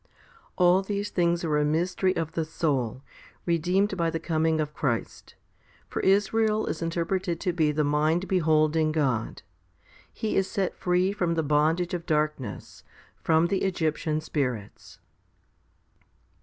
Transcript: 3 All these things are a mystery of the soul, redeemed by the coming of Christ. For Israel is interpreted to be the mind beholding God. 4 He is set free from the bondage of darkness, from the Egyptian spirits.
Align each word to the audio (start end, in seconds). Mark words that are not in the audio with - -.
3 0.03 0.09
All 0.57 0.81
these 0.81 1.11
things 1.11 1.43
are 1.43 1.59
a 1.59 1.63
mystery 1.63 2.15
of 2.17 2.31
the 2.31 2.43
soul, 2.43 3.03
redeemed 3.45 3.95
by 3.95 4.09
the 4.09 4.19
coming 4.19 4.59
of 4.59 4.73
Christ. 4.73 5.35
For 5.87 5.99
Israel 5.99 6.65
is 6.65 6.81
interpreted 6.81 7.39
to 7.41 7.53
be 7.53 7.71
the 7.71 7.83
mind 7.83 8.27
beholding 8.27 8.91
God. 8.91 9.43
4 9.83 9.93
He 10.11 10.37
is 10.37 10.49
set 10.49 10.73
free 10.75 11.11
from 11.11 11.35
the 11.35 11.43
bondage 11.43 11.93
of 11.93 12.07
darkness, 12.07 12.83
from 13.21 13.45
the 13.45 13.59
Egyptian 13.61 14.21
spirits. 14.21 14.97